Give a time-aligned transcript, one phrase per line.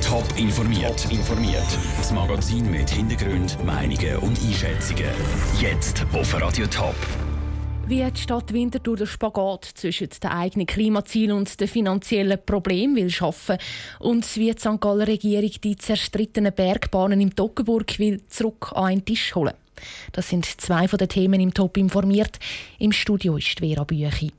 [0.00, 1.10] Top informiert.
[1.10, 1.66] Informiert.
[1.96, 5.10] Das Magazin mit Hintergrund, Meinungen und Einschätzungen.
[5.60, 6.94] Jetzt auf Radio Top.
[7.88, 13.10] Wie die Stadt Winterthur den Spagat zwischen den eigenen Klimazielen und den finanziellen Problemen will
[13.10, 13.58] schaffen
[13.98, 14.80] und wie die St.
[14.80, 19.54] Galler Regierung die zerstrittenen Bergbahnen im Toggenburg will zurück an einen Tisch holen.
[20.12, 22.38] Das sind zwei von den Themen im Top informiert.
[22.78, 24.30] Im Studio ist Vera Büchi.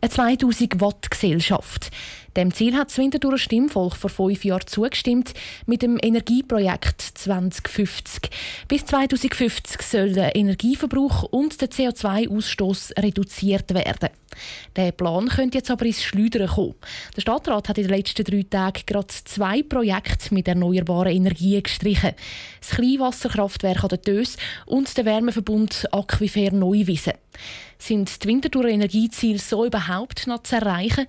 [0.00, 1.90] Eine 2000 Watt Gesellschaft.
[2.36, 5.34] Dem Ziel hat das Winterthurer Stimmvolk vor fünf Jahren zugestimmt
[5.66, 8.30] mit dem Energieprojekt 2050.
[8.66, 14.10] Bis 2050 soll der Energieverbrauch und der CO2-Ausstoß reduziert werden.
[14.76, 16.74] Der Plan könnte jetzt aber ins Schleudern kommen.
[17.16, 22.12] Der Stadtrat hat in den letzten drei Tagen gerade zwei Projekte mit erneuerbaren Energien gestrichen.
[22.60, 27.14] Das Kleinwasserkraftwerk an der Tös und der Wärmeverbund Aquifer Neuwiesen.
[27.78, 31.06] Sind die Winterthurer Energieziele so überhaupt noch zu erreichen?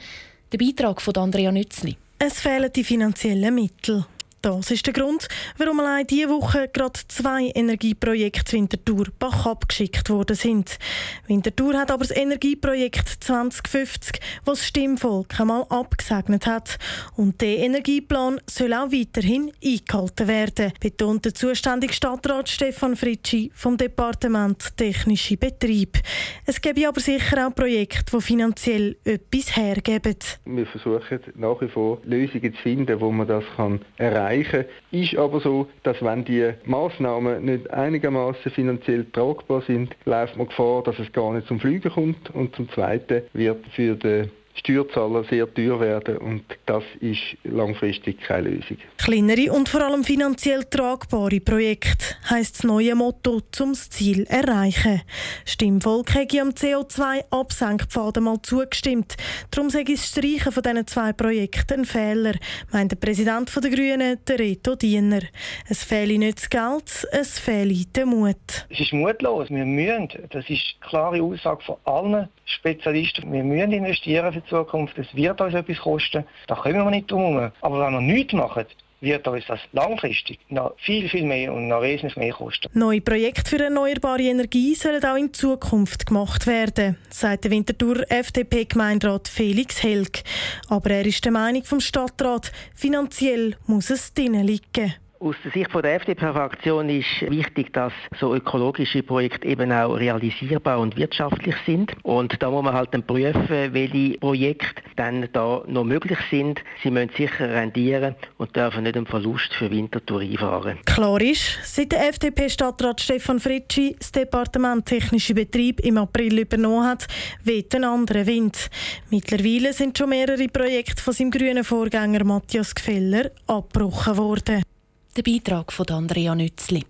[0.51, 1.97] Der Beitrag von Andrea Nützli.
[2.19, 4.05] Es fehlen die finanziellen Mittel.
[4.45, 5.27] Das ist der Grund,
[5.57, 10.77] warum allein diese Woche gerade zwei Energieprojekte Winterthur Bach abgeschickt worden sind.
[11.25, 16.77] Winterthur hat aber das Energieprojekt 2050, das das Stimmvolk einmal abgesegnet hat.
[17.15, 23.77] Und der Energieplan soll auch weiterhin eingehalten werden, betont der zuständige Stadtrat Stefan Fritschi vom
[23.77, 25.97] Departement Technische Betrieb.
[26.45, 30.17] Es gäbe aber sicher auch Projekte, die finanziell etwas hergeben.
[30.45, 34.65] Wir versuchen nach wie vor Lösungen zu finden, wo man das kann erreichen kann erreichen.
[34.91, 40.83] Ist aber so, dass wenn die Maßnahmen nicht einigermaßen finanziell tragbar sind, läuft man Gefahr,
[40.83, 42.29] dass es gar nicht zum Fliegen kommt.
[42.33, 48.49] Und zum Zweiten wird für den Steuerzahler sehr teuer werden und das ist langfristig keine
[48.49, 48.77] Lösung.
[48.97, 55.01] Kleinere und vor allem finanziell tragbare Projekte heisst das neue Motto zum Ziel erreichen.
[55.45, 59.15] Stimmvolk hätte am CO2-Absenkpfad mal zugestimmt.
[59.51, 62.33] Darum sage ich das Streichen von diesen zwei Projekten ein Fehler,
[62.71, 65.21] meint der Präsident der Grünen, der Reto Diener.
[65.69, 68.65] Es fehle nicht das Geld, es fehle der Mut.
[68.69, 69.49] Es ist mutlos.
[69.49, 74.97] Wir müssen, das ist eine klare Aussage von allen Spezialisten, wir müssen investieren Zukunft.
[74.97, 76.25] Es wird uns etwas kosten.
[76.47, 78.65] Da kommen wir nicht drum Aber wenn wir nichts machen,
[79.01, 82.69] wird uns das langfristig noch viel, viel mehr und noch wesentlich mehr kosten.
[82.73, 89.27] Neue Projekte für erneuerbare Energie sollen auch in Zukunft gemacht werden, sagt der Winterthur FDP-Gemeinderat
[89.27, 90.23] Felix Helg.
[90.69, 94.93] Aber er ist der Meinung vom Stadtrat, finanziell muss es drinnen liegen.
[95.17, 100.97] Aus der Sicht der FDP-Fraktion ist wichtig, dass so ökologische Projekte eben auch realisierbar und
[100.97, 101.95] wirtschaftlich sind.
[102.03, 106.61] Und da muss man halt dann prüfen, welche Projekte dann da noch möglich sind.
[106.83, 110.79] Sie müssen sicher rendieren und dürfen nicht einen Verlust für Winterthur einfahren.
[110.85, 117.07] Klar ist, seit der FDP-Stadtrat Stefan Fritschi das Departement Technische Betrieb im April übernommen hat,
[117.43, 118.69] weht ein anderer Wind.
[119.09, 124.74] Mittlerweile sind schon mehrere Projekte von seinem grünen Vorgänger Matthias Gfeller abgebrochen worden.
[125.15, 126.83] Der Beitrag von Andrea Nützli.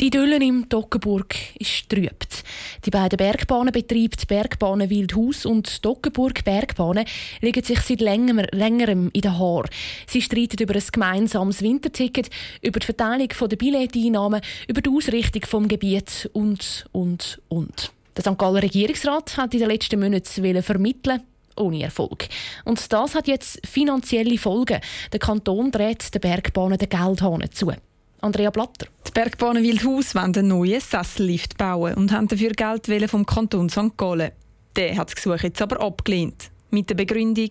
[0.00, 2.42] Die Idylle im Toggenburg ist trübt.
[2.84, 7.04] Die beiden Bergbahnenbetriebe, Bergbahnen Wildhaus und Toggenburg Bergbahnen,
[7.42, 9.70] liegen sich seit längerem, in den Haaren.
[10.08, 12.28] Sie streiten über ein gemeinsames Winterticket,
[12.60, 17.92] über die Verteilung der Billeteinnahmen, über die Ausrichtung des Gebiets und, und, und.
[18.16, 18.36] Der St.
[18.36, 21.22] Galler Regierungsrat hat in den letzten Monaten vermitteln
[21.56, 22.28] ohne Erfolg.
[22.64, 24.80] Und das hat jetzt finanzielle Folgen.
[25.12, 27.72] Der Kanton dreht den Bergbahnen den Geldhahn zu.
[28.20, 28.86] Andrea Blatter.
[29.06, 33.96] Die Bergbahnen Wildhaus wollen einen neuen Sessellift bauen und haben dafür Geld vom Kanton St.
[33.96, 34.32] Gallen.
[34.74, 36.50] Der hat das Gesuch jetzt aber abgelehnt.
[36.70, 37.50] Mit der Begründung,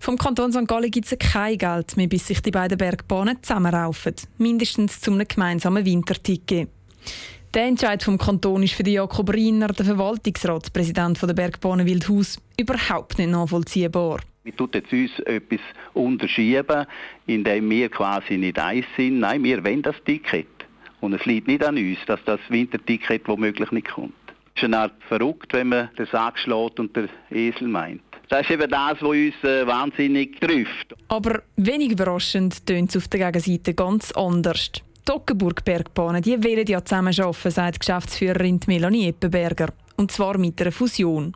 [0.00, 0.66] vom Kanton St.
[0.66, 4.14] Gallen gibt es kein Geld mehr, bis sich die beiden Bergbahnen zusammenraufen.
[4.38, 6.68] Mindestens zum gemeinsamen Winterticket.
[7.54, 13.30] Der Entscheid vom Kanton ist für Jakob Riener, der Verwaltungsratspräsident der Bergbahnen Wildhaus, überhaupt nicht
[13.30, 14.18] nachvollziehbar.
[14.42, 15.60] Wir tun jetzt uns etwas
[15.92, 16.84] unterschieben,
[17.28, 19.20] indem wir quasi nicht eins sind.
[19.20, 20.48] Nein, wir wollen das Ticket.
[21.00, 24.14] Und es liegt nicht an uns, dass das Winterticket womöglich nicht kommt.
[24.56, 28.02] Es ist eine Art verrückt, wenn man den Sack schlägt und der Esel meint.
[28.30, 30.92] Das ist eben das, was uns äh, wahnsinnig trifft.
[31.06, 34.72] Aber wenig überraschend tönt es auf der Gegenseite ganz anders.
[35.06, 39.68] Die Ockenburg-Bergbahnen die wollen ja zusammenarbeiten, sagt Geschäftsführerin Melanie Eppenberger.
[39.96, 41.34] Und zwar mit einer Fusion.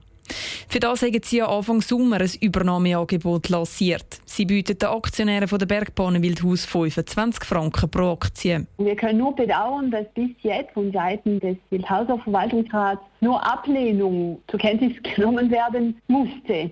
[0.68, 4.20] Für das haben sie ja Anfang Sommer ein Übernahmeangebot lanciert.
[4.24, 8.66] Sie bieten den Aktionären von der Bergbahnen Wildhaus 25 Franken pro Aktie.
[8.78, 14.60] Wir können nur bedauern, dass bis jetzt von Seiten des Wildhauser Verwaltungsrats nur Ablehnung zur
[14.60, 16.70] Kenntnis genommen werden musste.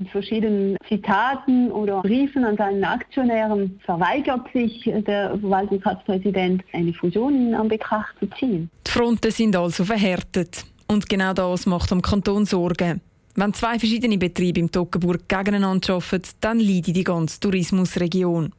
[0.00, 7.54] In verschiedenen Zitaten oder Briefen an seinen Aktionären verweigert sich der Verwaltungsratspräsident, eine Fusion in
[7.54, 8.70] Anbetracht zu ziehen.
[8.86, 10.64] Die Fronten sind also verhärtet.
[10.88, 13.00] Und genau das macht dem Kanton Sorgen.
[13.36, 18.52] Wenn zwei verschiedene Betriebe im Toggenburg gegeneinander arbeiten, dann leidet die ganze Tourismusregion.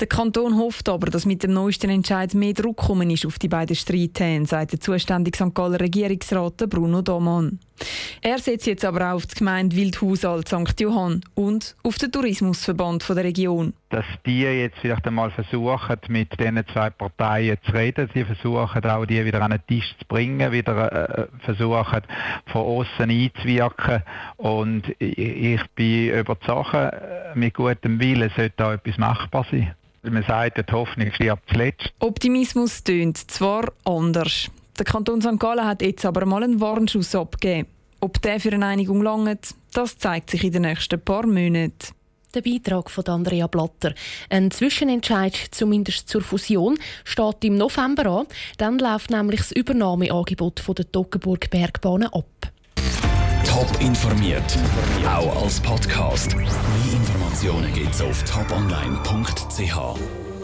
[0.00, 3.48] Der Kanton hofft aber, dass mit dem neuesten Entscheid mehr Druck kommen ist auf die
[3.48, 5.54] beiden Streithähne, sagt der zuständige St.
[5.54, 7.58] Galler Regierungsrat Bruno Domann.
[8.20, 10.80] Er setzt jetzt aber auch auf die Gemeinde Wildhaushalt St.
[10.80, 13.74] Johann und auf den Tourismusverband der Region.
[13.90, 18.08] Dass die jetzt vielleicht einmal versuchen, mit diesen zwei Parteien zu reden.
[18.14, 22.02] Sie versuchen auch, die wieder an den Tisch zu bringen, wieder äh, versuchen,
[22.46, 24.02] von außen einzuwirken.
[24.36, 26.90] Und ich, ich bin überzeugt, äh,
[27.34, 29.74] mit gutem Willen sollte da etwas machbar sein.
[30.02, 31.92] Man sagt, die Hoffnung stirbt zuletzt.
[32.00, 34.50] Optimismus tönt zwar anders.
[34.82, 35.38] Der Kanton St.
[35.38, 37.68] Gallen hat jetzt aber mal einen Warnschuss abgegeben.
[38.00, 41.94] Ob der für eine Einigung langt, das zeigt sich in den nächsten paar Monaten.
[42.34, 43.94] Der Beitrag von Andrea Blatter.
[44.28, 48.26] Ein Zwischenentscheid zumindest zur Fusion steht im November an.
[48.58, 52.26] Dann läuft nämlich das Übernahmeangebot von der Toggenburg Bergbahnen ab.
[53.44, 54.58] Top informiert,
[55.06, 56.34] auch als Podcast.
[56.34, 56.46] Mehr
[56.92, 60.21] Informationen gibt's auf toponline.ch.